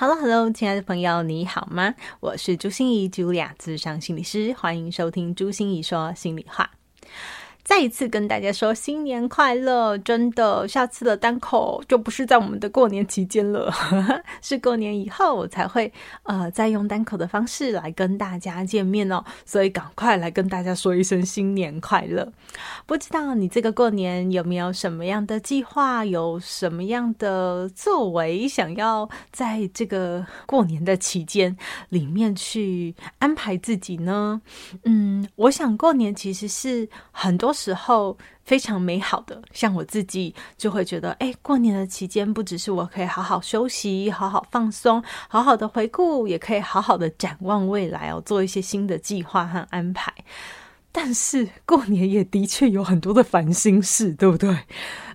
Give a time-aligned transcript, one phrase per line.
[0.00, 1.94] Hello，Hello，亲爱的朋友，你好吗？
[2.20, 6.70] 我是朱心怡，Julia，咨商心理师，欢迎收听朱心怡说心里话。
[7.70, 9.96] 再一次跟大家说新年快乐！
[9.98, 13.72] 真的，下次的单口就不是在我们的过年期间了，
[14.42, 15.90] 是过年以后我才会
[16.24, 19.24] 呃再用单口的方式来跟大家见面哦。
[19.44, 22.28] 所以赶快来跟大家说一声新年快乐！
[22.86, 31.56] 不知道你这个过年有没有什么样的计划，有什么样的作为，想要在这个过年的期间
[31.90, 34.42] 里面去安排自己呢？
[34.82, 37.54] 嗯，我想过年其实是很多。
[37.60, 50.12] 时候非常美好的，像我自己就会觉得，哎，过年的期间不只是我可以好好休息、好好放松、好好的回顾，也可以好好的展望未来哦，做一些新的计划和安排。
[50.92, 54.56] 但是过年也的确有很多的烦心事，对不对？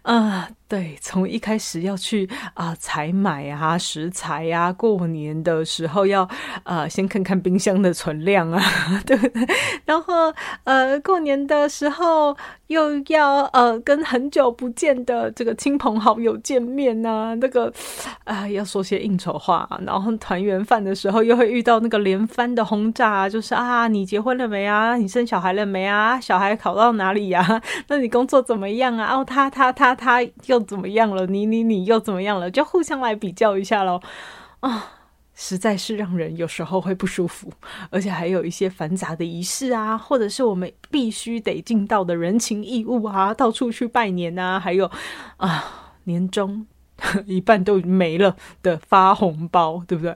[0.06, 6.30] 啊、对，从一开始要去啊采买啊食材啊，过年的时候要
[6.64, 8.62] 呃先看看冰箱的存量啊，
[9.04, 9.48] 对 不对？
[9.86, 10.32] 然后
[10.64, 17.74] 呃过年的时候又要呃跟很久不见的这个亲朋好友见面呐、那个
[18.26, 24.96] 啊、要说些应酬话，然后团圆饭的时候又会遇到那个连番的轰炸，就是啊你结婚了没啊？
[24.98, 26.22] 你生小孩了没啊？
[26.22, 27.60] 小孩考到哪里呀、
[27.90, 29.16] 那你工作怎么样啊？
[29.16, 30.22] 哦他他他他他。
[30.48, 31.26] 又怎么样了？
[31.26, 32.52] 你你你又怎么样了？
[32.52, 34.02] 就互相来比较一下喽。
[34.60, 34.92] 啊，
[35.34, 37.52] 实在是让人有时候会不舒服，
[37.90, 44.90] 而且还有一些繁杂的仪式啊，或者是我们必须得尽到的人情义务啊，到处去拜年啊，还有
[45.38, 46.66] 啊，年终
[47.26, 50.16] 一半都没了的发红包，对不对？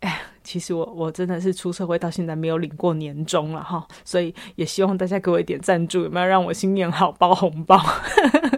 [0.00, 7.78] 哎，其实我我真的是出社会到现在没有领过年终了哈，所以也希望大家给我一点赞助，有没有让我新年好包红包？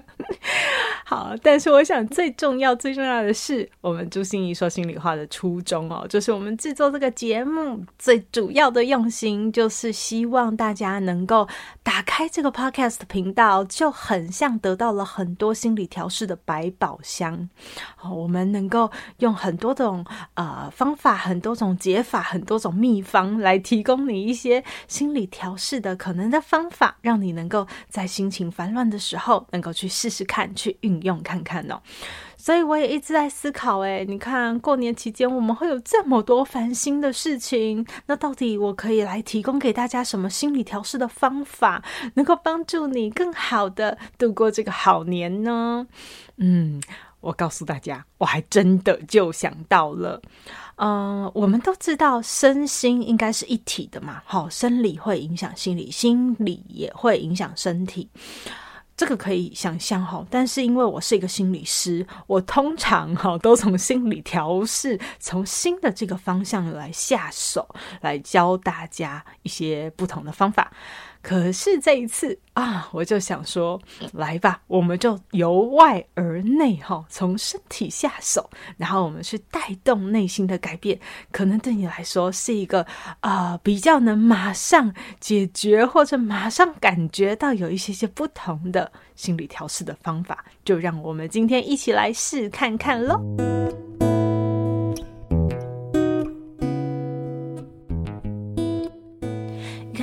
[1.43, 11.49] 但是我想最重要、最重要的是，我们朱心怡说心里话的初衷哦，就是我们制作这个节目最主要的用心，就是希望大家能够
[11.83, 17.49] 打开这个 podcast 频道，就很像得到了很多心理调试的百宝箱。
[17.97, 18.89] 好，我们能够
[19.19, 20.05] 用很多种
[20.35, 31.01] 呃方法、很多种解法、很多种秘方来提供你一些心理调试的可能的方法，让你能够在心情烦乱的时候，能够去试试看，去运。
[31.01, 31.81] 用看看哦，
[32.37, 41.83] 所以我也一直在思考，哎，你看过年期间我们会有这么多烦心的事情，那到底我可以来提供给大家什么心理调试的方法，
[42.15, 45.87] 能够帮助你更好的度过这个好年呢？
[46.37, 46.83] 嗯，
[47.21, 50.23] 我告诉大家，我还真的就想到了，
[50.77, 58.09] 嗯、我们都知道身心应该是一体的嘛，好，生理会影响心理，心理也会影响身体。
[59.01, 67.67] 这个可以想象哈，但是因为我是一个心理师，我通常哈都从心理调试、从新的这个方向来下手，
[68.03, 70.71] 来教大家一些不同的方法。
[71.23, 73.81] 可是这一次啊，我就想说，
[74.13, 80.99] 来吧，我们就由外而内哈，从身体下手，然后我们去带动内心的改变，
[81.31, 82.87] 可能对你来说是一个
[83.21, 93.21] 啊、比较能马上解决或者马上感觉到有一些些不同的心理调试的方法，就让我们今天一起来试看看喽。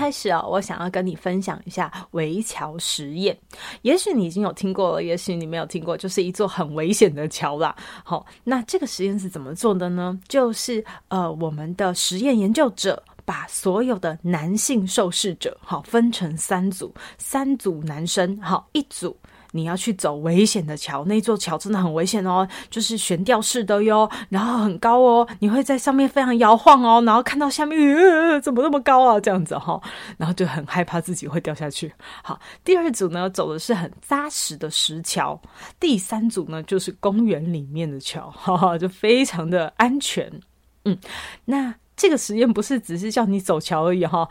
[0.07, 3.37] 开始啊，我想要跟你分享一下围桥实验。
[3.81, 7.75] 也许你已经有听过了，也许你没有听过，就是一座很危险的桥啦。
[8.05, 10.17] 好，那这个实验是怎么做的呢？
[10.29, 19.13] 就是呃，我们的实验研究者把所有的男性受试者，好，分成三组，三组男生，好，一组。
[19.51, 29.19] 你要去走危险的桥，那座桥真的很危险哦，就是悬吊式的哟，然后很高哦，你会在上面非常摇晃哦，然后看到下面，呃，怎么那么高啊？
[29.19, 29.81] 这样子哈，
[30.17, 31.91] 然后就很害怕自己会掉下去。
[32.23, 35.39] 好，第二组呢，走的是很扎实的石桥，
[35.79, 40.31] 第三组呢，就是公园里面的桥， 哈哈，就非常的安全。
[40.85, 40.97] 嗯，
[41.45, 44.27] 那这个实验不是只是叫你走桥而已哈。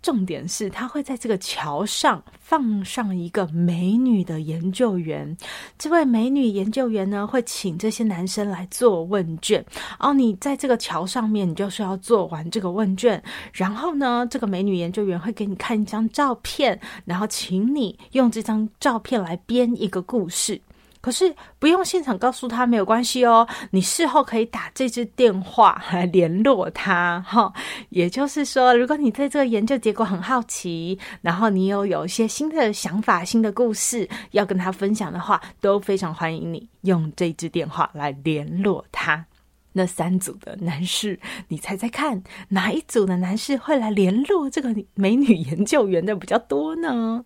[0.00, 5.36] 重点是，他会在这个桥上放上一个美女的研究员。
[5.76, 9.64] 这位美女研究员呢，会请这些男生来做问卷。
[9.98, 13.22] 哦你在这个桥上面，你就是要做完这个问卷。
[13.52, 20.60] 然后呢，这个美女研究员会给你看一张照片，然后请你用这张照片来编一个故事。
[21.00, 27.52] 可是不用现场告诉他没有关系哦，你事后可以打这支电话来 联络他哈。
[27.90, 39.26] 也就是说，如果你对这个研究结果很好奇，然后你又有一些新的想法、新的故事要跟他分享的话，都非常欢迎你用这支电话来联络他。
[39.72, 47.24] 那三组的男士，你猜猜看，哪一组的男士会来联络这个美女研究员的比较多呢？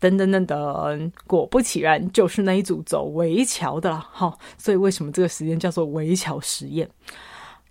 [0.00, 4.36] 等等等等，果不其然，就是那一组走围桥的了哈。
[4.58, 6.88] 所以为什么这个实验叫做围桥实验？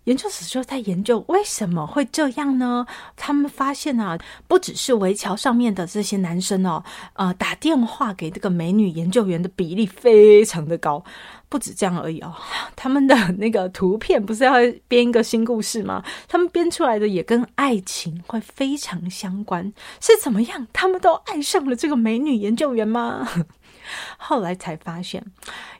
[0.06, 2.86] 研究室就在研究为什么会这样呢？
[3.16, 4.18] 他们发现啊，
[4.48, 6.84] 不只是围桥上面的这些男生哦，
[7.14, 11.04] 呃，打电话给这个美女研究员的比例非常的高。
[11.50, 12.34] 不止这样而已哦，
[12.78, 14.54] 他们的那个图片不是要
[14.88, 16.04] 编一个新故事吗？
[16.28, 20.68] 他们编出来的也跟爱情会非常相关，是怎么样？
[20.72, 23.28] 他们都爱上了这个美女研究员吗？
[24.18, 25.25] 后来才发现，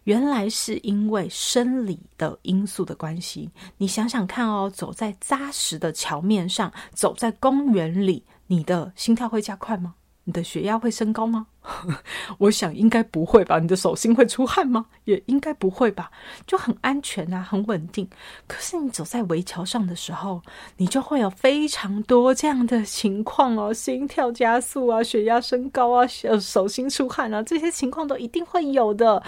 [0.06, 3.52] 原来是因为生理的因素的关系。
[3.78, 9.94] 你想想看哦，走在扎实的桥面上，走在公园里，你的心跳会加快吗？
[10.30, 11.48] 你的血压会升高吗？
[12.38, 13.58] 我想应该不会吧。
[13.58, 14.86] 你的手心会出汗吗？
[15.06, 16.12] 也应该不会吧。
[16.46, 18.08] 就很安全啊，很稳定。
[18.46, 20.44] 可是你走在围桥上的时候，
[20.78, 26.06] 你就会有非常多这样的情况哦，心跳加速啊，血压升高啊，
[26.40, 29.24] 手心出汗啊，这些情况都一定会有的。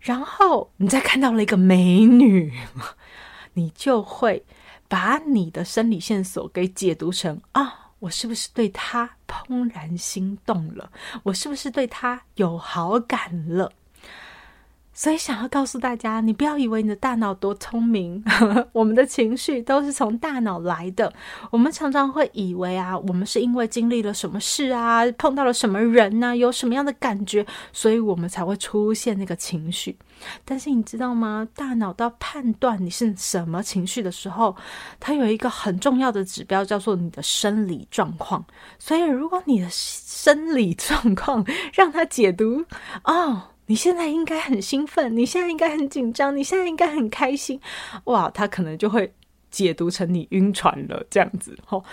[0.00, 2.52] 然后你再看到了一个美女，
[3.54, 4.44] 你就会
[4.86, 7.85] 把你的生理线索给解读成啊。
[7.98, 10.90] 我是不是对他怦然心动了？
[11.22, 13.72] 我是不是对他有好感了？
[14.98, 18.24] 所以想要告诉大家，你不要以为你的大脑多聪明，
[18.72, 21.12] 我们的情绪都是从大脑来的。
[21.50, 29.94] 我们常常会以为啊，我们是因为经历了什么事啊，碰到了什么人啊，有什么样的感觉，所以我们才会出现那个情绪。
[30.46, 31.46] 但是你知道吗？
[31.54, 34.56] 大脑到判断你是什么情绪的时候，
[34.98, 38.42] 它有一个很重要的指标，叫做你的生理状况。
[38.78, 41.44] 所以如果你的生理状况
[41.74, 42.64] 让它解读
[43.04, 43.42] 哦。
[43.66, 47.60] 你现在应该很兴奋，你现在应该很紧张，你现在应该很开心，
[48.04, 49.12] 哇，他可能就会
[49.50, 51.84] 解读成你晕船了这样子，吼，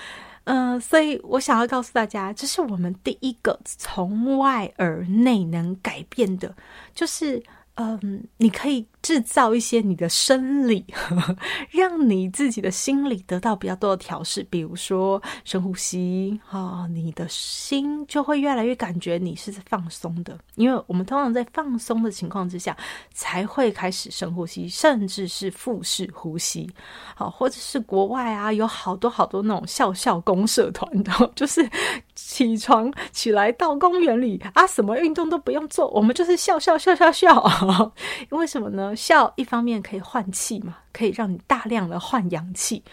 [0.46, 6.56] 嗯，所以我想要告诉大家，这是我们第一个从外而内能改变的，
[6.94, 7.44] 就是。
[7.76, 11.36] 嗯，你可以制造一些你的生理，呵呵，
[11.72, 14.44] 让你自己的心理得到比较多的调试。
[14.44, 20.38] 比如说深呼吸，哈、你的心就会越来越感觉你是放松的。
[20.54, 22.78] 因为我们通常在放松的情况之下，
[23.12, 26.70] 才会开始深呼吸，甚至是腹式呼吸。
[27.16, 31.68] 好，或者是国外啊，有好多好多那种笑笑公社团的， 就是
[32.16, 37.94] 起床起来到公园里啊，什么运动都不用做，我们就是笑笑笑笑笑。
[38.32, 38.96] 因为什么呢？
[38.96, 42.84] 笑一方面可以换气嘛，可以让你大量的换氧气，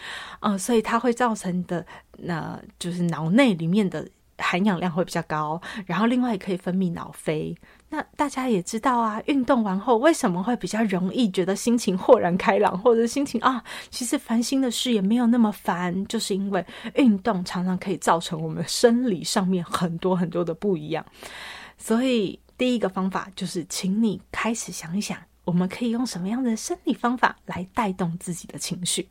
[0.40, 1.84] 啊、所以它会造成的，
[2.18, 4.08] 那、就是脑内里面的
[4.38, 7.56] 含氧量会比较高，然后另外也可以分泌脑啡。
[7.90, 16.64] 那大家也知道啊，运动完后为什么会比较容易觉得心情豁然开朗，或者心情啊，其实烦心的事也没有那么烦，就是因为
[16.94, 21.04] 运动常常可以造成我们生理上面很多很多的不一样，
[21.76, 22.40] 所以。
[22.60, 29.08] 第一个方法就是，请你开始想一想，我们可以用什么样的生理方法来带动自己的情绪。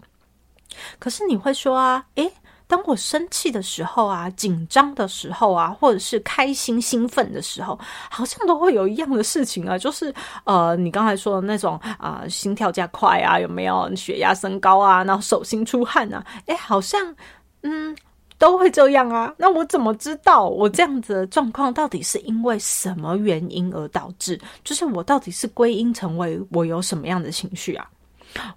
[0.99, 2.31] 可是你会说啊，诶，
[2.69, 7.77] 当我生气的时候啊，紧张的时候啊，或者是开心兴奋的时候，
[8.09, 17.15] 好像都会有一样的事情啊， 就是呃，你刚才说的那种啊，心跳加快啊，有没有血压升高啊，然后手心出汗啊，诶，好像
[17.63, 17.97] 嗯。
[18.37, 24.39] 都会这样啊，那我怎么知道我这样子的状况到底是因为什么原因而导致？
[24.63, 27.85] 就是我到底是归因成为我有什么样的情绪啊？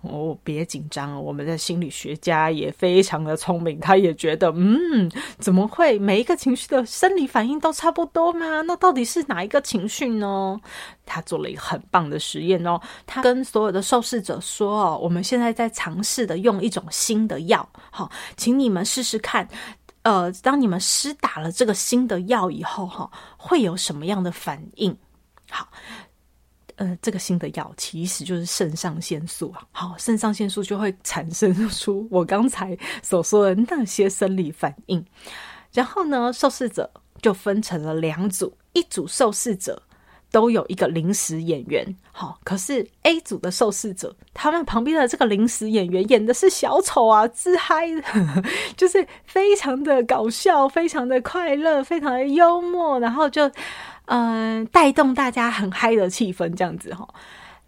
[0.03, 8.61] 哦，别紧张，我们的心理学家也非常的聪明，他也觉得，嗯，怎么会每一个情绪的生理反应都差不多吗？
[8.63, 10.61] 那到底是哪一个情绪呢？
[11.07, 19.49] 他做了一个很棒的实验哦，他跟所有的受试者说哦，我们现在在尝试的用一种新的药，好，请你们试试看，
[20.03, 24.97] 呃，当你们施打了这个新的药以后，哈，会有什么样的反应？
[25.51, 25.69] 好。
[26.77, 29.63] 呃，这个新的药其实就是肾上腺素啊。
[29.73, 35.05] 好，肾上腺素就会产生出我刚才所说的那些生理反应。
[35.73, 39.83] 然后呢，受试者就分成了两组，一组受试者。
[40.33, 47.87] 都有一个临时演员，好，可是 A 组的受试者，他们旁边的这个临时演员演的是小丑啊，自嗨，
[48.75, 53.47] 就是非常的搞笑，非常的快乐，非常的幽默，然后就
[54.07, 57.07] 嗯、呃、带动大家很嗨的气氛这样子哈。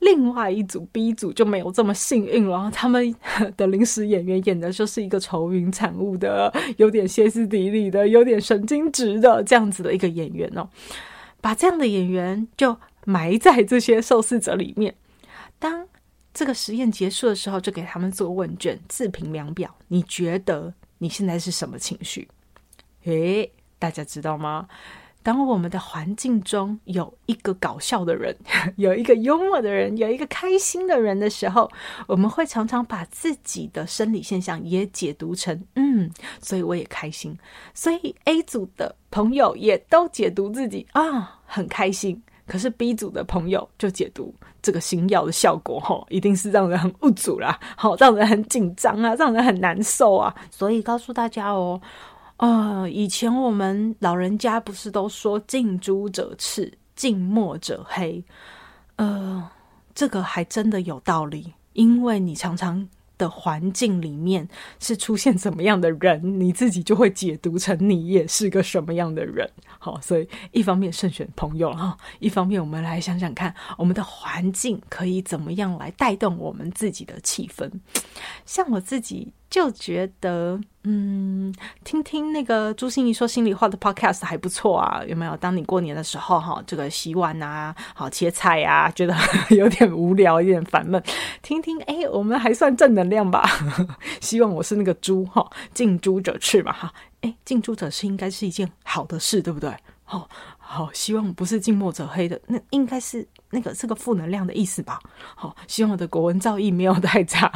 [0.01, 3.15] 另外一组 B 组就没有这么幸运了，他们
[3.57, 10.67] 的临时演员演的就是一个愁云惨雾的，有点歇斯底里的，有点神经质的这样子的一个演员哦。
[11.45, 12.75] 把这样的演员就
[13.05, 14.95] 埋在这些受试者里面。
[15.59, 15.87] 当
[16.33, 19.77] 这个实验结束的时候，就给他们做问卷，自评量表。
[19.89, 22.27] 你觉得你现在是什么情绪？
[23.03, 24.67] 诶，大家知道吗？
[25.25, 28.37] 当我们的环境中有一个搞笑的人，
[28.77, 31.69] 有一个幽默的人，有一个开心的人的时候，
[32.07, 36.11] 我们会常常把自己的生理现象也解读成嗯，
[36.43, 37.35] 所以我也开心。
[37.73, 50.35] 所以 A 组的朋友也都解读自己啊很开心，可是 B 组的朋友就解读这个新药的效果吼，一定是让人很无助啦，好让人很紧张啊，让人很难受啊。
[50.51, 51.81] 所以告诉大家哦。
[52.37, 58.23] 啊、以前我们老人家不是都说“近朱者赤，近墨者黑”？
[58.97, 59.49] 呃，
[59.95, 62.87] 这个还真的有道理，因为你常常
[63.17, 64.47] 的环境里面
[64.79, 69.49] 是出现怎么样的人，你自己就会解读成你也是个什么样的人。
[69.79, 77.71] 好，所以一方面慎选朋友哈，一方面我们来想想看，我们的环境可以怎么样来带动我们自己的气氛。
[78.45, 79.33] 像我自己。
[79.51, 85.37] 就觉得，嗯，听听那个朱心怡说心里话的 podcast 还不错啊，有没有？
[85.37, 89.15] 当你过年的时候，哈，这个洗碗啊，好切菜啊，觉得
[89.51, 91.01] 有点无聊，有点烦闷，
[91.41, 93.49] 听听，哎，我们还算正能量吧。
[94.21, 99.73] 希望我是那个猪，哈，近朱者赤嘛，哈，哎，近朱者赤应该是一件好的事，对不对？
[100.03, 103.27] 好，好，希望不是近墨者黑的，那应该是。
[103.55, 104.99] 那个是个负能量的意思吧？
[105.37, 107.51] 好，希望我的国文造诣没有太差。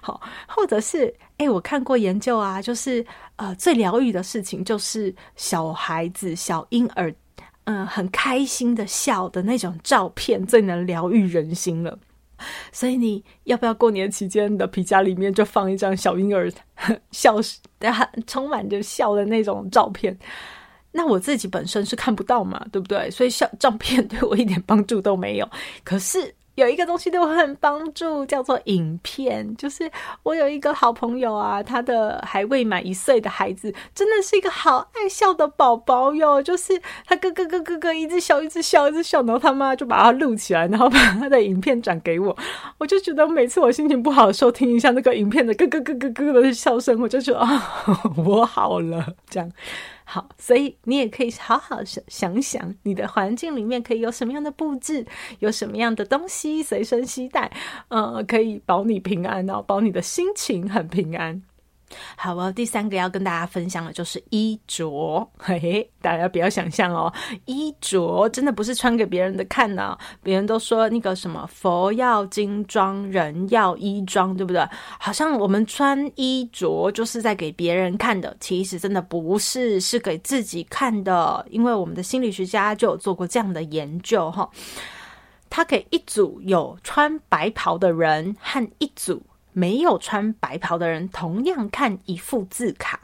[0.00, 3.04] 好，或者是哎、我看过研究啊，就是
[3.36, 7.14] 呃，最疗愈的事情就是小孩子、小婴儿，
[7.64, 11.98] 嗯、很开心的笑的那种照片，最能疗愈人心了。
[12.72, 16.50] 所以你要不要过年期间的皮夹里面就放一张小婴儿
[17.12, 17.36] 笑，
[18.26, 20.18] 充满着笑的那种照片？
[20.96, 23.10] 那我自己本身是看不到嘛，对不对？
[23.10, 25.48] 所以小照片对我一点帮助都没有。
[25.82, 29.56] 可是有一个东西对我很帮助，叫做影片。
[29.56, 29.90] 就是
[30.22, 36.40] 我有一个好朋友啊，他的还未满一岁的孩子，真的是一个好爱笑的宝宝哟。
[36.40, 42.36] 就是他咯咯咯咯咯一直笑，一直笑，一直笑，然后他妈就把他录起来，然后把他的影片转给我。
[42.78, 47.84] 我就觉得每次我心情不好的时候，听一下那个影片的咯咯咯咯咯的笑声，我就觉得啊，
[48.24, 49.50] 我好了，这样。
[50.04, 55.06] 好，所以你也可以好好想想想，你的环境里面可以有什么样的布置，
[55.38, 57.50] 有什么样的东西随身携带，
[57.88, 61.42] 呃，可以保你平安哦，保你的心情很平安。
[62.16, 64.88] 好哦，第三个要跟大家分享的就是衣着，
[65.38, 67.12] 嘿嘿，大家不要想象哦，
[67.46, 69.96] 衣着真的不是穿给别人的看呢。
[70.22, 74.66] 别人都说那个什么佛要金装，人要衣装，对不对？
[74.98, 81.44] 好像我们穿衣着就是在给别人看的，其实真的不是，是给自己看的。
[81.50, 84.48] 因为我们的心理学家就有做过这样的研究哈，
[85.50, 89.22] 他给一组有穿白袍的人和一组。
[89.54, 93.00] 没有穿白袍的人同样看一副字卡，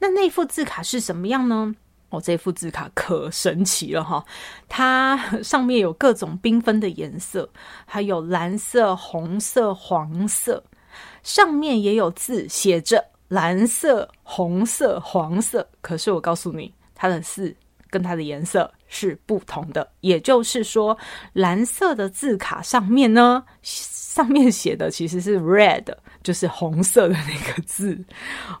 [0.00, 1.72] 那那副字卡是什么样呢？
[2.08, 4.24] 哦，这副字卡可神奇了哈！
[4.68, 7.48] 它上面有各种缤纷的颜色，
[7.86, 10.60] 还有蓝色、红色、黄色，
[11.22, 15.64] 上面也有字写着蓝色、红色、黄色。
[15.80, 17.54] 可是我告诉你，它的字
[17.90, 20.98] 跟它的颜色是不同的，也就是说，
[21.32, 23.44] 蓝色的字卡上面呢。
[24.20, 25.82] 上面写的其实是 red，
[26.22, 27.98] 就是红色的那个字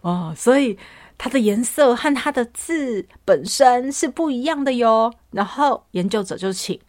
[0.00, 0.78] 哦，所以
[1.18, 5.12] 它的颜色和它的字本身是不一样的哟。
[5.30, 6.80] 然后研究者就请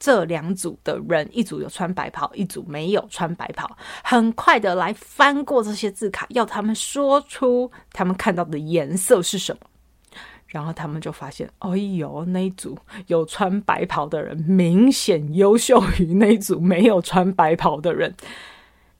[0.00, 3.70] 这两组的人，一组有穿白袍，一组没有穿白袍，
[4.02, 9.60] 很快的来翻过这些字卡，要他们说出他们看到的颜色是什么。
[10.56, 18.14] 然后他们就发现，哎呦，那一组有穿白袍的人明显优秀于那一组没有穿白袍的人。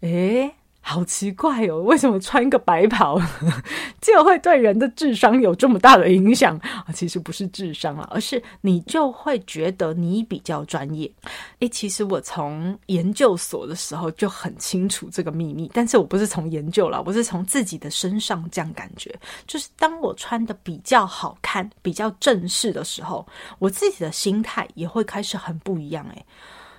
[0.00, 0.54] 诶，
[0.88, 3.20] 好奇怪哦，为什么穿个白袍
[4.00, 6.86] 就会对人的智商有这么大的影响啊？
[6.94, 11.10] 其实不是智商啊，而是你就会觉得你比较专业。
[11.58, 19.12] 诶，其实我从研究所的时候就很清楚这个秘密，但是我不是从研究了，我是从自己的身上这样感觉，
[19.44, 23.26] 就是当我穿的比较好看、比较正式的时候，
[23.58, 26.24] 我自己的心态也会开始很不一样诶。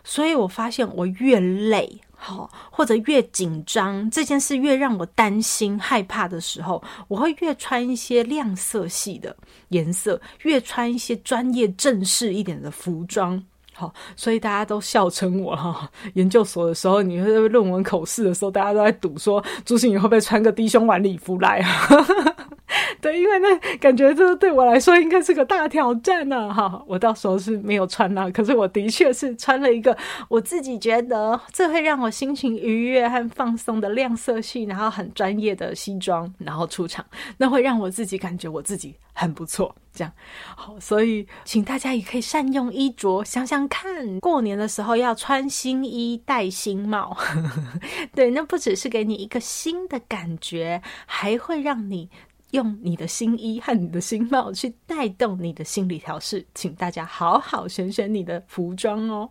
[0.06, 2.00] 所以我发现我越累。
[2.20, 9.34] 好，或者越紧张，这件事越让我担心、害怕的时候，我会越穿一些亮色系的
[9.70, 13.42] 颜色，越穿一些专业、正式一点的服装。
[13.74, 15.88] 好，所以大家都笑称我哈。
[16.16, 21.88] 研究所的时候，你会论文口试的时候，大家都在赌说朱芯仪会不会穿个低胸晚礼服来啊？
[23.02, 26.54] 对，因为那感觉这对我来说应该是个大挑战呢。
[26.54, 29.96] 哈，我到时候是没有穿那，可是我的确是穿了一个
[30.30, 37.06] 我自己觉得这会让我心情愉悦和放松的亮色系，然后很专业的西装，然后出场，
[37.38, 39.76] 那会让我自己感觉我自己很不错。
[39.94, 40.14] 这样
[40.56, 47.18] 好，所以请大家也可以善用衣着，想想看，过年的时候要穿新衣、戴新帽，
[48.14, 52.12] 对，那不只是给你一个新的感觉，还会让你
[52.52, 56.46] 用你的新衣和你的新帽去带动你的心理调试。
[56.54, 59.30] 请大家好好选选你的服装哦。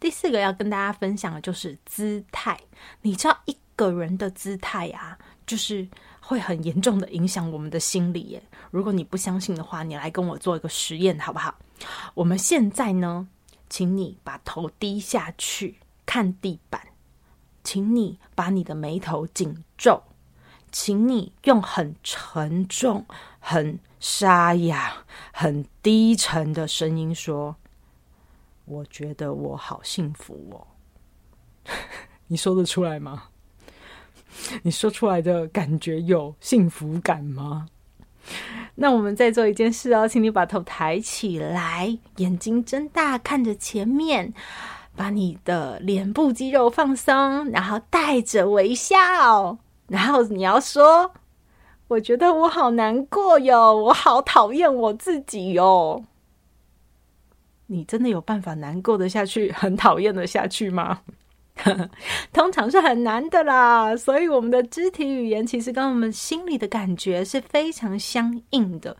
[0.00, 2.58] 第四个要跟大家分享的就是姿态，
[3.00, 5.88] 你知道一个人的姿态啊，就是。
[6.24, 8.42] 会很严重的影响我们的心理耶。
[8.70, 11.52] 如果你不相信的话，你来跟我做一个实验好不好？
[12.14, 13.26] 我们现在呢，
[13.68, 15.74] 请你把头低下去
[16.06, 16.80] 看地板，
[17.64, 20.00] 请你把你的眉头紧皱，
[20.72, 23.06] 请你用很沉重、
[23.38, 27.54] 很沙哑、很低沉的声音说
[28.64, 30.66] ：“我觉得我好幸福哦。
[32.26, 33.24] ”你说得出来吗？
[34.62, 37.66] 你说出来的感觉有幸福感吗？
[38.76, 44.32] 那我们再做一件事哦，请你把头抬起来，眼睛睁大，看着前面，
[44.96, 49.58] 把你的脸部肌肉放松，然后带着微笑，
[49.92, 51.12] 然后你要说
[51.86, 56.02] ：“我觉得我好难过哟，我好讨厌我自己哟。”
[57.68, 61.02] 你真的有办法难过得下去，很讨厌的下去吗？
[62.32, 68.96] 通常是很难的啦，所以我们的肢体语言其实跟我们心里的感觉是非常相应的。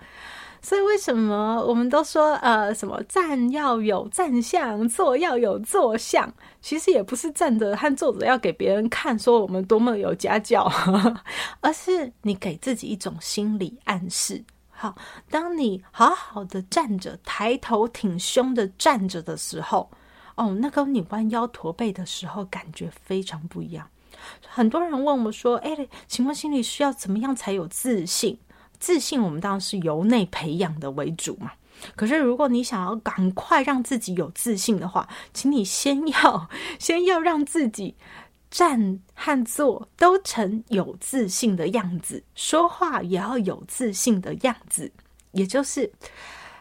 [0.63, 6.33] 所以为什么我们都说呃，什么站要有站相，坐要有坐相？
[6.61, 10.71] 其实也不是站着和坐着要给别人看，说我们多么有家教，
[11.61, 14.45] 而是你给自己一种心理暗示。
[14.71, 14.95] 好，
[15.29, 19.91] 当你好好的站着，抬头挺胸的站着的时候。
[20.35, 23.87] 哦，那跟你弯腰驼背的时候感觉非常不一样。
[24.49, 28.39] 很多人问我说：“哎，请问心理需要怎么样才有自信？
[28.83, 31.53] 自信我们当然是由内培养的为主嘛。
[31.95, 36.49] 可是如果你想要赶快让自己有自信的话，请你先要
[36.81, 37.95] 先要让自己
[38.51, 44.91] 站和坐都成有自信的样子，说话也要有自信的样子，
[45.31, 45.93] 也就是。”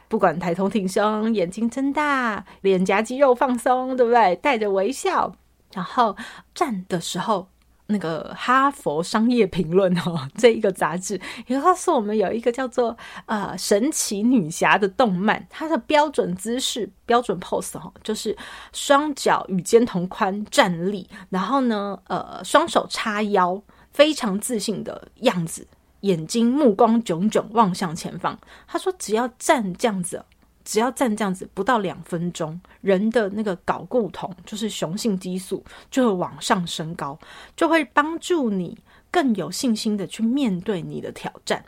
[0.07, 4.35] 不管抬头挺胸，眼睛睁大，脸颊肌肉放松，对不对？
[4.35, 5.33] 带着微笑，
[5.73, 6.17] 然后
[6.53, 7.47] 站的时候，
[7.91, 18.35] 那个《哈佛商业评论》哦，这一个杂志也告诉我们，有一个叫做呃神奇女侠的动漫，它的标准姿势、标准 pose 哈，就是
[18.73, 25.67] 双脚与肩同宽站立，然后呢，呃，双手叉腰，非常自信的样子。
[26.01, 28.39] 眼睛目光炯炯望向前方。
[28.65, 30.25] 他说：“只要站这样子，
[30.71, 37.19] 只要站这样子，不到两分钟，人的那个睾固酮，就是雄性激素，就会往上升高，
[37.57, 38.77] 就会帮助你
[39.11, 41.61] 更有信心的去面对你的挑战。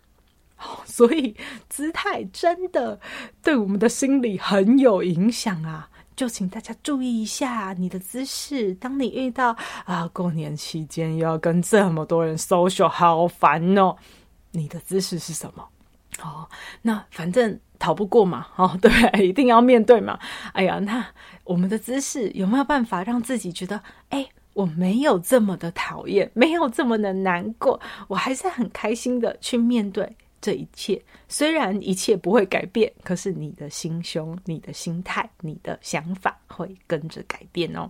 [0.85, 1.35] 所以
[1.67, 2.97] 姿态真的
[3.41, 5.89] 对我们的心理很有影响啊！
[6.15, 8.73] 就请大家注意一下你的姿势。
[8.75, 13.97] 当你遇到啊，过年期间又要跟这么多人 social，好烦哦。”
[14.55, 15.67] 你的姿势是什么？
[16.21, 16.47] 哦，
[16.81, 20.19] 那反正逃不过嘛， 哦，对，一定要面对嘛。
[20.53, 21.05] 哎呀，那
[21.43, 31.01] 我们的姿势有没有办法让自己觉得，哎，我没有这么的讨厌，没有这么的难过，我还是很开心的去面对这一切。
[31.27, 37.89] 虽然一切不会改变，可是你的心胸、你的心态、你的想法会跟着改变哦。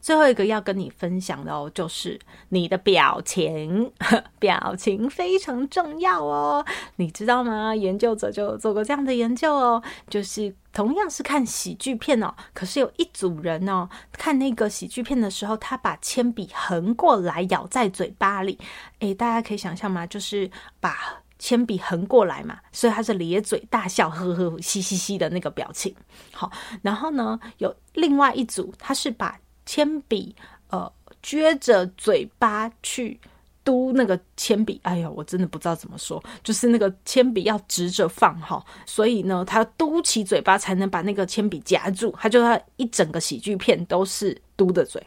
[0.00, 2.18] 最后一个要跟你分享的哦，就是
[2.50, 3.90] 你的表情，
[4.38, 6.64] 表情非常重要哦，
[6.96, 7.74] 你知道吗？
[7.74, 18.58] 研究者就做过这样的研究哦，就是同样是看喜剧片哦，可是有一组人哦，看那个喜剧片的时候，他把铅笔横过来咬在嘴巴里，
[19.00, 20.06] 诶，大家可以想象吗？
[20.06, 20.96] 就是把
[21.38, 25.94] 铅笔横过来嘛，所以他是咧嘴大笑，呵呵嘻嘻嘻的那个表情。
[26.32, 26.50] 好，
[26.82, 30.34] 然后呢，有另外一组，他是把铅笔，
[30.70, 30.90] 呃，
[31.22, 33.20] 撅着嘴巴去
[33.64, 34.80] 嘟那个铅笔。
[34.84, 42.14] 哎呀，我真的不知道怎么说，就是那个铅笔要直着放哈，所以呢，他嘟起嘴巴才能把那个铅笔夹住。
[42.18, 45.04] 他就他一整个喜剧片都是嘟的嘴。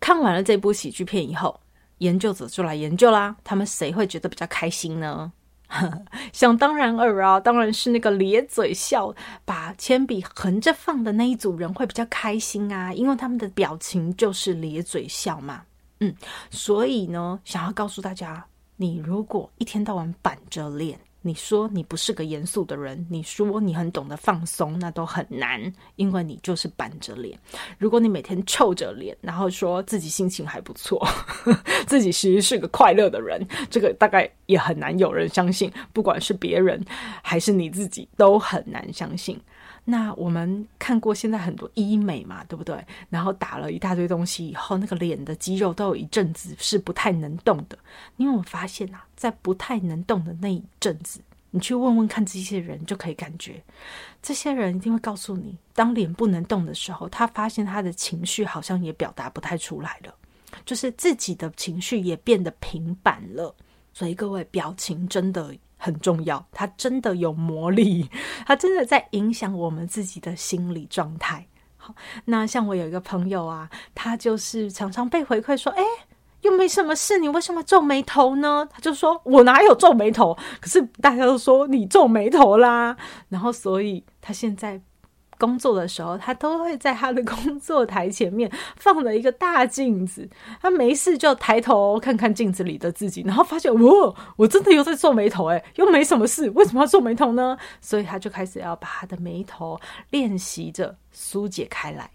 [0.00, 1.58] 看完了这部喜剧片以后，
[1.98, 5.32] 研究者就来研究啦，他们谁会觉得比较开心呢？
[6.32, 15.62] 想当然尔啊，当然是那个咧嘴笑、把铅笔横着放的那一组人会比较开心啊，因为他们的表情就是咧嘴笑嘛。
[16.00, 16.14] 嗯，
[16.50, 20.98] 所以呢，想要告诉大家，你如果一天到晚板着脸。
[21.20, 25.60] 你说你不是个严肃的人，你说你很懂得放松，那都很难，
[25.96, 27.38] 因为你就是板着脸。
[27.76, 31.06] 如果你每天臭着脸，然后说自己心情还不错，
[31.86, 35.70] 自己其实是个快乐的人，这个大概也很难有人相信。
[35.92, 36.82] 不管是别人
[37.22, 39.38] 还是你自己，都很难相信。
[39.90, 42.76] 那我们看过现在很多医美嘛，对不对？
[43.08, 47.78] 然后打了一大堆东西以后，那个脸的肌肉都有一阵子是不太能动的。
[48.16, 51.20] 你有没有发现啊，在不太能动的那一阵子，
[51.50, 53.64] 你去问问看这些人，就可以感觉，
[54.20, 60.14] 这些人一定会告诉你，当脸不能动的时候，他发现他的情绪好像也表达不太出来了，
[60.66, 63.54] 就是自己的情绪也变得平板了。
[63.94, 65.56] 所以各位，表情真的。
[65.78, 68.10] 很重要，它真的有魔力，
[68.46, 71.46] 它真的在影响我们自己的心理状态。
[71.76, 71.94] 好，
[72.26, 75.82] 那像我有一个朋友啊，他就是常常被回馈说：“哎，
[76.42, 80.36] 又没什么事，你为什么皱眉头呢？”他就说：“我哪有皱眉头？
[80.60, 82.96] 可是大家都说你皱眉头啦。”
[83.30, 84.82] 然后，所以他现在。
[85.38, 90.28] 工作的时候，他都会在他的工作台前面放了一个大镜子。
[90.60, 97.56] 他没事就抬头看看镜子里的自己，然后发现，哇，我真的又在皱眉头，诶，又没什么事，为什么要皱眉头呢？
[97.80, 102.10] 所以他就开始要把他的眉头练习着疏解开来。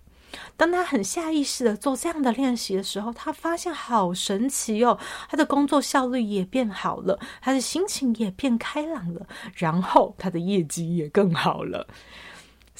[0.57, 4.97] 当他很下意识的做这样的练习的时候，他发现好神奇哦，
[5.29, 11.85] 他的工作效率也变好了，他的心情也变开朗了，然后他的业绩也更好了。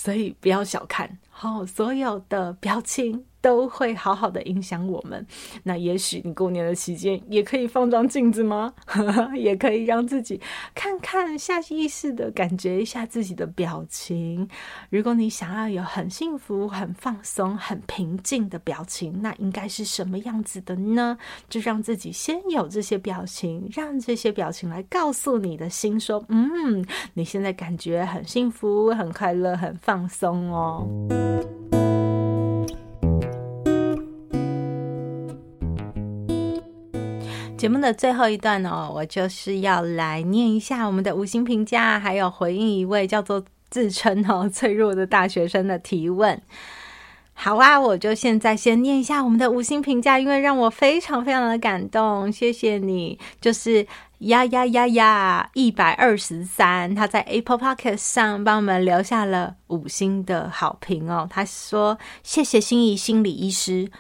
[0.04, 3.24] 所以不要小看，好，所有的表情。
[3.44, 5.24] 都会好好的影响我们。
[5.64, 8.74] 那也许你过年的期间也可以放张镜子吗？
[9.36, 10.40] 也可以让自己
[10.74, 14.48] 看看，下意识的感觉一下自己的表情。
[14.90, 21.18] 如果你想要有很幸福、很放松、很平静的表情，那应该是什么样子的呢？
[21.50, 30.88] 就让自己先有这些表情，让这些表情来告诉你的心说：“嗯，你现在感觉很幸福、很快乐、很放松哦。”
[37.64, 46.42] 节目的最后一段哦，我就是要来念一下我们的五星评价，还有回应一位叫做自称哦 脆弱的大学生的提问。
[47.34, 53.88] 好啊，我就现在先念一下我们的五星评价，因为让我非常非常的感动，谢谢你，就是。
[54.24, 55.50] 呀呀呀呀！
[55.54, 61.28] 一百二十三，他在 Apple Podcast 上帮我们留下了五星的好评哦。
[61.30, 63.92] 他说：“谢谢心仪心理医师。”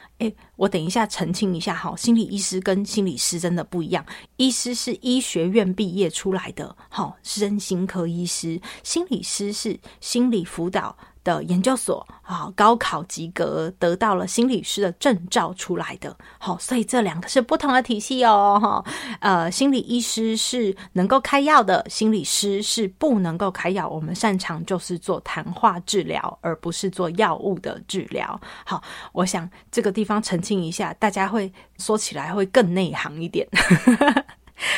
[0.55, 4.05] 我等一下澄清一下哈，心理医师跟心理师真的不一样。
[4.37, 10.95] 医师是医学院毕业出来的，好，身心科医师；心理师是心理辅导。
[11.23, 18.83] 的研究所啊，高考及格，得到了心理师的证照出来的，好，所以这两个是不同的体系哦，哈，
[19.21, 28.37] 呃，心理医师是能够开药的，心理师是不能够开药，我们擅长就是做谈话治疗，而不是做药物的治疗。
[28.65, 28.83] 好，
[29.13, 33.47] 我想这个地方澄清一下，大家会说起来会更内行一点。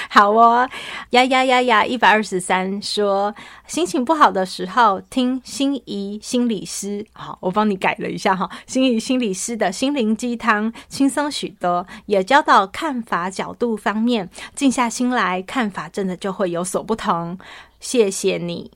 [0.10, 0.68] 好哦，
[1.12, 1.86] 呀呀呀呀！
[1.86, 3.36] 一百二十三说，
[3.68, 17.38] 心情不好的时候听心仪心理师，好，我帮你改了一下哈，心仪心理师的心灵鸡汤轻松许多，也教导看法角度方面，静下心来看法真的就会有所不同。
[17.80, 18.72] 谢谢你，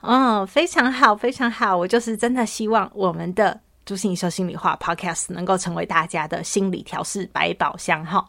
[0.00, 3.60] 哦，非常好，非常好，我就是真的希望我们的。
[3.84, 8.26] 朱心怡说心里话 Podcast 能够成为大家的心理调试百宝箱哈，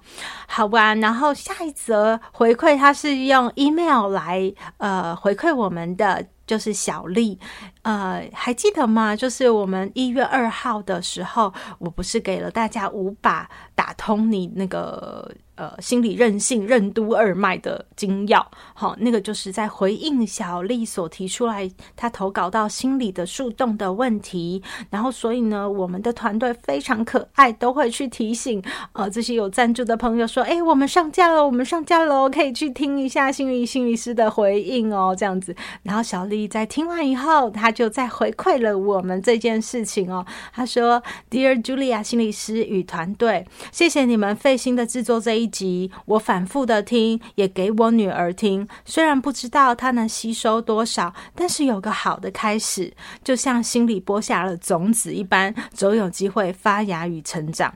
[0.47, 0.93] 好吧。
[0.95, 7.39] 然后下一则回馈，它是用 email 来呃回馈我们的就是小丽，
[7.83, 9.15] 呃，还记得吗？
[9.15, 15.31] 就是我们一月二号的时候，我不是给了大家五把打通你那个。
[15.55, 24.61] 呃，心理韧性任督二脉的精要，好，那个就是在回应小丽所提出来，她投稿到心理的树洞的问题。
[24.89, 35.55] 然后，所以呢，我们的团队非常可爱，都会去提醒呃这些有赞助的朋友说：“哎，我们上架了，我们上架了，可以去听一下心理心理师的回应哦。”这样子。
[35.83, 40.25] 然后小丽在听完以后，她就再回馈了我们这件事情哦。
[40.53, 48.67] 她说：“Dear Julia 心理师与团队，谢谢你们费心的制作这一。”一集我反复的听，也给我女儿听。
[48.83, 52.91] 虽然不知道她能吸收多少，但是有个好的开始，
[53.23, 57.75] 就像心里播下了种子一般，总有机会发芽与成长。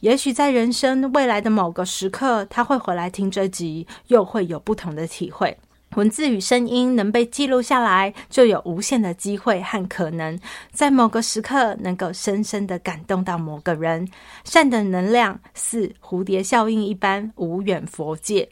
[0.00, 5.58] 也许在人生未来的某个时刻，她会回来听这集，又会有不同的体会。
[5.96, 10.38] 文字与声音能被记录下来，就有无限的机会和可能，
[10.72, 14.08] 在某个时刻能够深深的感动到某个人。
[14.44, 18.48] 善的能量似蝴蝶效应一般无远佛界。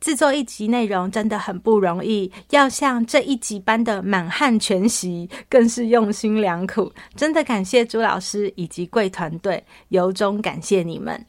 [0.00, 6.92] 制作一集内容真的很不容易，要像这一集般的满汉全席，更是用心良苦。
[7.14, 11.26] 真的感谢朱老师以及贵团队，由衷感谢你们。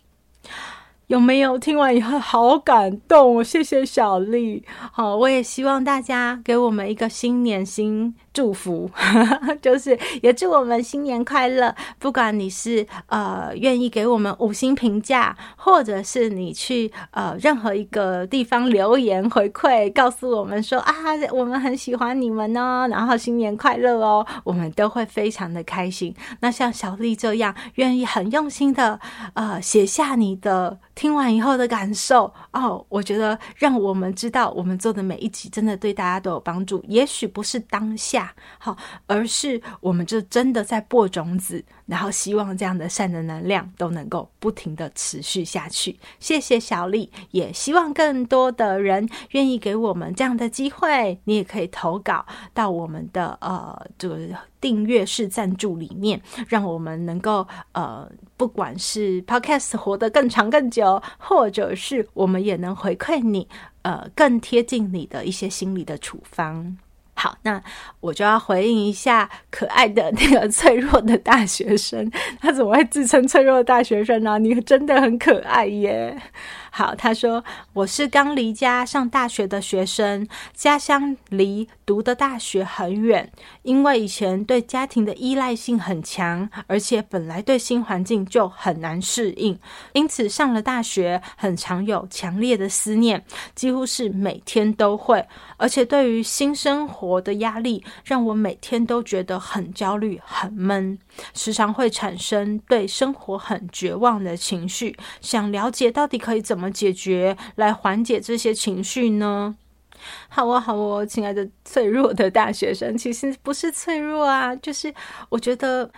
[1.08, 3.42] 有没有听完以后好感动？
[3.42, 4.66] 谢谢小丽。
[4.92, 8.92] 好，我也希望大家给我们一个新年新祝福，
[9.62, 11.74] 就是也祝我们新年快乐。
[11.98, 20.94] 不管你是呃愿意给我们五星评价，或者是你去呃任何一个地方留言回馈，告诉我们说啊，
[21.32, 26.14] 我们很喜欢你们哦，然后新年快乐哦，我们都会非常的开心。
[26.42, 29.00] 那像小丽这样愿意很用心的
[29.36, 36.84] 呃写下你的听完以后的感受哦，我觉得让我们知道我们做的每一集真的对大家都有帮助。
[36.88, 38.34] 也许不是当下。
[38.58, 45.96] 好，而是我们就真的在播种子，然后希望这样的善的能量都能够不停的持续下去。
[46.20, 51.20] 谢谢小丽，也希望更多的人愿意给我们这样的机会。
[51.26, 54.18] 你也可以投稿到我们的呃这个
[54.60, 63.48] 订阅式赞助里面，让我们能够呃不管是 Podcast 活得更长更久，或者是我们也能回馈你
[63.84, 66.78] 呃更贴近你的一些心理的处方。
[67.20, 67.60] 好，那
[68.00, 74.38] 我就要回应一下可爱的那个脆弱的大学生，他怎么会自称脆弱的大学生呢？
[74.38, 76.16] 你真的很可爱耶！
[76.70, 83.32] 好，他说我是刚离家上大学的学生，家乡离读的大学很远，
[83.64, 89.58] 因为以前对家庭的依赖性很强，而且本来对新环境就很难适应，
[89.94, 93.26] 因此上了大学很常有强烈的思念，
[93.56, 95.26] 几乎是每天都会，
[95.58, 100.98] 而且对于新生活我的压力，让我每天都觉得很焦虑、很闷，
[101.34, 106.68] 时常会产生对生活很绝望的情绪，想了解到底可以怎么。
[106.78, 109.56] 解决来缓解这些情绪呢？
[110.30, 114.94] 好啊，好哦，亲爱的脆弱的大学生，其实不是脆弱啊，就是
[115.30, 115.90] 我觉得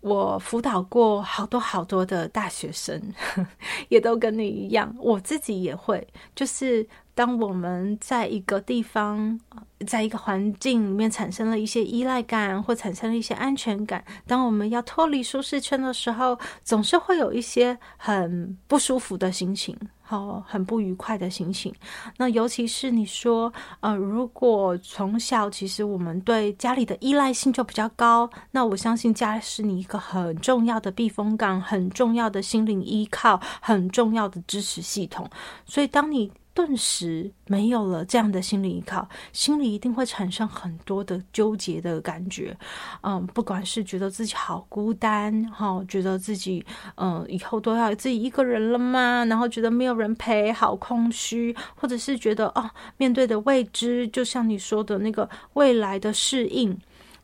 [0.00, 3.00] 我辅导过好多好多的大学生，
[3.88, 6.88] 也都跟你一样，我自己也会，就是。
[7.16, 9.40] 当我们在一个地方，
[9.86, 21.74] 在一个环境里面产生了一些依赖感，或产生了一些安全感，当我们要脱离舒适圈的时候，总是会有一些很不舒服的心情，好，很不愉快的心情。
[22.18, 23.50] 那尤其是你说，
[23.80, 35.26] 呃，如果从小其实我们对家里的依赖性就比较高，那我相信家是你一个很重要的避风港，很重要的心灵依靠，很重要的支持系统。
[35.64, 42.56] 所以当你顿时没有了这样的心理依靠，心里一定会产生很多的纠结的感觉。
[43.02, 46.64] 嗯，不管是觉得自己好孤单，哈，觉得自己
[46.94, 49.22] 嗯以后都要自己一个人了吗？
[49.26, 56.74] 然后觉得没有人陪，好空虚，或者是觉得哦，面对的未知，就像你说的那个未来的适应，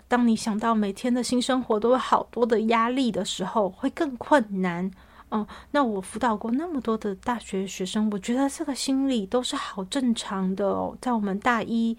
[0.09, 4.91] 当你想到每天的新生活都有好多的压力的时候，会更困难。
[5.33, 10.95] 哦，那我辅导过那么多的大学学生，我觉得这个心理都是好正常的哦。
[11.01, 11.97] 在我们大一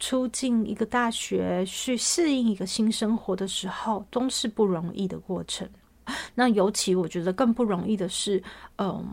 [0.00, 5.68] 初进一个大学去适应一个新生活的时候，都是不容易的过程。
[6.34, 8.42] 那尤其我觉得更不容易的是，
[8.76, 9.06] 嗯，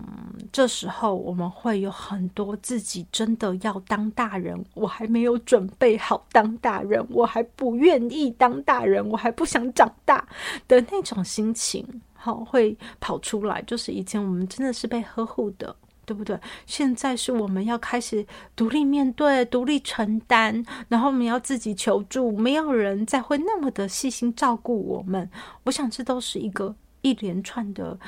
[0.51, 10.27] 这时候我们会有很多自己真的要当大人，我还没有准备好当大人，我还不愿意当大人，我还不想长大
[10.67, 12.01] 的那种心情。
[12.23, 16.39] 好，会跑出来，就是以前我们真的是被呵护的，对不对？
[16.67, 18.23] 现在是我们要开始
[18.55, 25.27] 独立面对、独立承担，然后我们要自己求助，没有人再会那么的细心照顾我们。
[25.63, 27.99] 我想这都是一个一连串的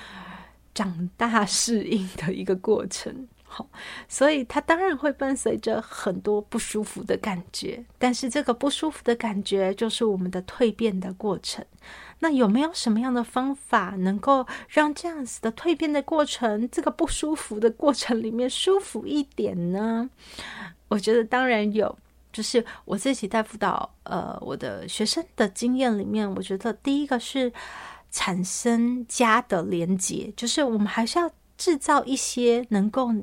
[0.75, 3.27] 长大适应的一个过程。
[3.55, 3.67] 好，
[4.07, 11.63] 所以它当然会伴随着很多不舒服的感觉，但是这个不舒服的感觉就是我们的蜕变的过程。
[12.19, 20.09] 那有没有什么样的方法能够让这样子的蜕变的过程，这个不舒服的过程里面舒服一点呢？
[20.87, 21.95] 我觉得当然有，
[22.31, 27.51] 就是我自己带辅导，呃，我的学生的经验里面，我觉得第一个是
[28.09, 33.13] 产生家的连结，就是我们还是要制造一些能够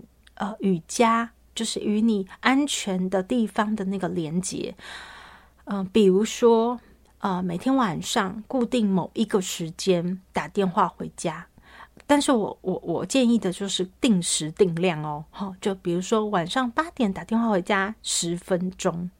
[0.40, 4.74] 呃与家，就是与你安全的地方的那个连接，
[5.66, 6.80] 嗯、比如说。
[7.22, 11.46] 呃，每天晚上固定某一个时间打电话回家，
[12.06, 19.10] 但是我我我建议的就是定时定量哦，好，就比如说晚上八点打电话回家十分钟。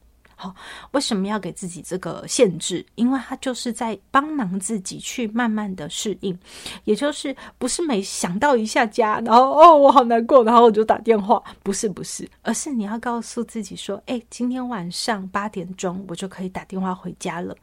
[0.40, 0.54] 好，
[0.92, 2.82] 为什么要给自己这个限制？
[2.94, 6.38] 因为他就是在帮忙自己去慢慢的适应，
[6.84, 17.54] 也就是不是每想到一下家，然后哦，我好难过，然后我就打电话，不是不是，而是你要告诉自己说，哎，今天晚上八点钟我就可以打电话回家了，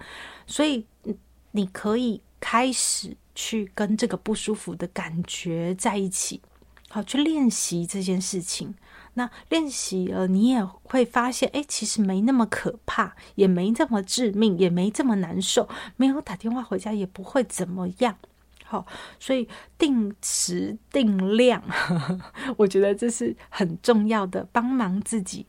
[0.45, 0.85] 所以
[1.49, 6.39] 你可以开始去跟这个不舒服的感觉在一起，
[6.89, 8.71] 好，去练习这件事情。
[9.17, 15.67] 那练习了，你也会发现，哎，其实没那么可怕，也没这么致命，也没这么难受。
[15.95, 18.15] 没有打电话回家也不会怎么样。
[18.63, 18.85] 好，
[19.19, 21.63] 所以定时定量，
[22.57, 25.47] 我觉得这是很重要的，帮忙自己，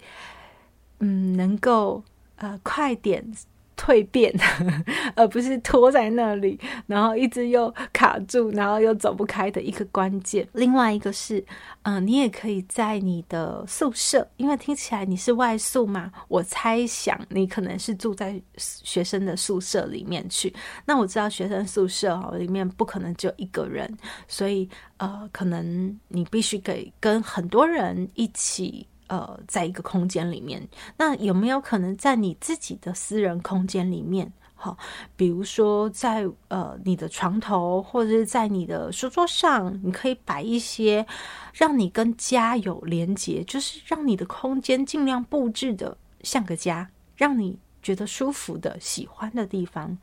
[1.01, 2.03] 嗯，能够
[2.37, 3.31] 呃快点。
[3.79, 4.35] 蜕变，
[5.15, 10.47] 而不是拖在那里，然后一直又卡住，然后又走不开的一个关键。
[10.53, 11.43] 另外一个是，
[11.83, 20.53] 嗯、你也可以在你的宿舍，因为听起来你是外宿嘛，我猜想你可能是住在学生的宿舍里面去。
[20.85, 28.87] 那我知道学生宿舍哦里面不可能只有一个人，所以呃，可能你必须给跟很多人一起。
[29.09, 30.67] 呃，在一个空间里面，
[30.97, 34.33] 那有没有可能在你自己的私人空间里面？
[34.61, 34.77] 好，
[35.15, 41.07] 比如说在呃你的床头，或者是在你的书桌上，你可以摆一些
[41.53, 49.97] 让你跟家有连接，就是让你的空间尽量布置的像个家，让你觉得舒服的、喜欢的地方。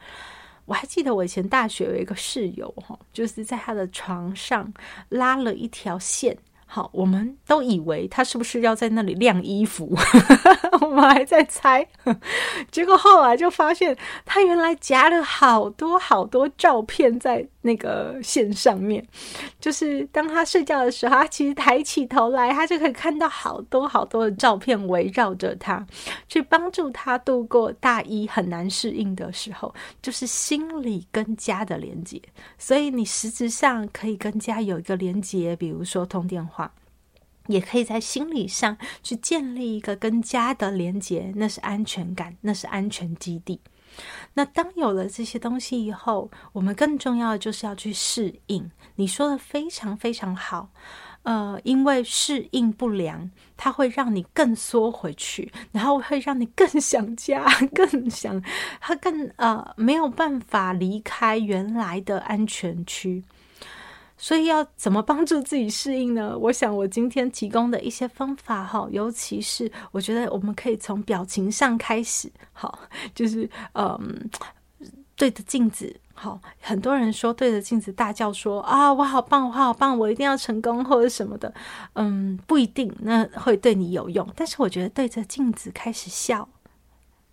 [0.63, 4.73] 我还记得我以前大学有一个室友，哈，就是在他的床上
[5.09, 6.37] 拉了一条线。
[6.67, 9.95] 好，我们都以为他是不是要在那里晾衣服，
[10.81, 11.87] 我们还在猜。
[12.71, 19.05] 结果后来就发现，他原来夹了好多好多照片在那个线上面。
[19.59, 25.85] 就是当他睡觉的时候，他其实抬起头来，他就可以看到好多好多的照片围绕着他，
[26.29, 32.21] 去帮助他度过大一很难适应的时候，就是心理跟家的连接。
[32.57, 36.71] 所以你实质上可以跟家有一个连接，比如说通电话。
[37.47, 43.61] 也可以在心理上去建立一个跟家的连结，那是安全感，那是安全基地。
[44.33, 48.69] 那当有了这些东西以后，我们更重要的就是要去适应。
[48.95, 50.69] 你说的非常非常好，
[51.23, 58.41] 呃，因为适应不良，它会让你更缩回去，然后会让你更想家，更想，
[58.79, 63.23] 它更呃没有办法离开原来的安全区。
[64.17, 66.37] 所以要怎么帮助自己适应呢？
[66.37, 72.79] 我想我今天提供的一些方法哈，尤其是我觉得我们可以从表情上开始，好，
[73.13, 74.29] 就是嗯，
[75.17, 81.53] 对着镜子，好，很多人说对着镜子大叫说啊，我好棒，我好棒，我一定要成功或者什么的，
[81.93, 86.47] 嗯，不一定那会对你有用，但是我觉得对着镜子开始笑，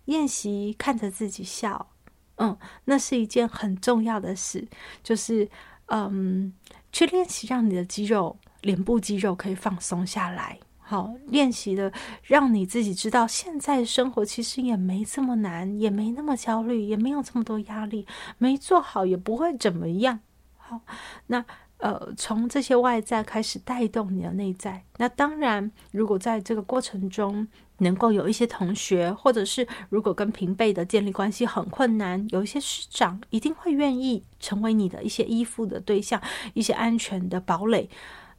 [0.03, 1.87] 练习看着自己笑，
[2.35, 4.67] 嗯，那是一件很重要的事，
[5.01, 5.49] 就是。
[5.87, 6.53] 嗯，
[6.91, 10.59] 去练习让你的肌肉、脸部肌肉可以放松下来。
[10.79, 11.91] 好，练习的
[12.23, 18.05] 让你自己知道，现在生活其实也没这么难，也没那么焦虑，也没有这么多压力，
[18.37, 20.19] 没做好也不会怎么样。
[20.57, 20.81] 好，
[21.27, 21.45] 那。
[21.79, 24.81] 呃，从这些外在开始带动你的内在。
[24.99, 27.45] 那当然，如果在这个过程中
[27.83, 36.19] 能够有一些同学，或者是如果跟平辈的建立关系很困难，有一些师长一定会愿意成为你的一些依附的对象，
[36.55, 37.87] 一些安全的堡垒。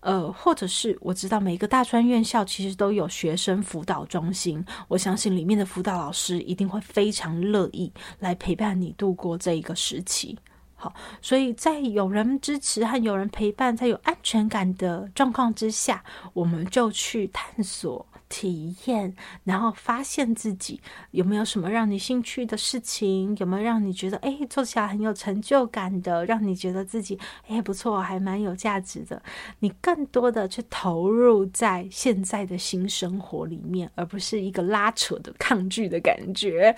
[0.00, 10.38] 呃，或者是我知道每个大专院校其实都有学生辅导中心，我相信里面的辅导老师一定会非常乐意来陪伴你度过这一个时期。
[10.74, 16.04] 好，所以在有人支持和有人陪伴，在有安全感的状况之下，
[16.34, 18.06] 我们就去探索。
[18.36, 20.80] 体验，然后发现自己
[21.12, 27.16] 有没有什么让你兴趣的事情，有没有让你觉得哎做起来很有成就感的，让你觉得自己
[27.46, 29.22] 哎不错，还蛮有价值的。
[29.60, 36.74] 你更多的去投入在现在的新生活里面，而不是一个拉扯的抗拒的感觉。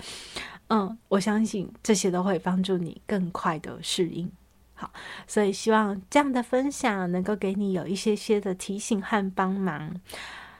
[0.67, 4.31] 嗯，我相信这些都会帮助你更快的适应。
[4.75, 4.91] 好，
[5.25, 9.99] 所以希望这样的分享能够给你有一些些的提醒和帮忙。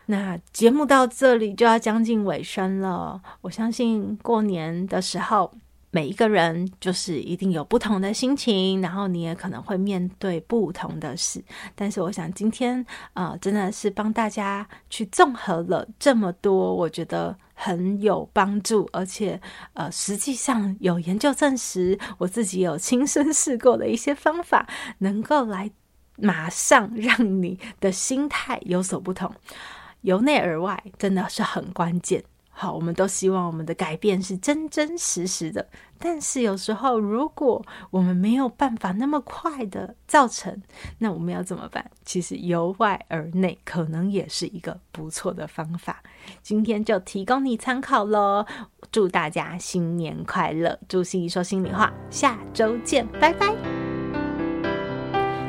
[0.10, 3.22] 那节目到这里就要将近尾声了。
[3.42, 5.54] 我相信过年的时候，
[5.92, 11.44] 每一个人就是一定有不同的心情，然后你也可能会面对不同的事。
[11.76, 12.80] 但是我想今天
[13.14, 19.40] 啊、呃，真的是帮大家去综合了这么多，我觉得很有帮助，而且
[19.74, 24.66] 呃，实际上有研究证实，我自己有亲身试过的一些方法，
[25.00, 25.70] 能够来
[26.16, 29.34] 马上让你的心态有所不同。
[30.08, 32.24] 由内而外真的是很关键。
[32.50, 35.68] 好，我们都希望我们的改变是真真实实的，
[36.00, 40.64] 但是有时候如果我们没有办法那么快的造成，
[40.98, 41.92] 那我们要怎么办？
[42.04, 46.02] 其实由外而内可能也是一个不错的方法。
[46.42, 48.46] 今天就提供你参考喽。
[48.92, 50.80] 祝大家新年快乐！
[50.88, 53.87] 祝心仪说心里话，下周见，拜拜。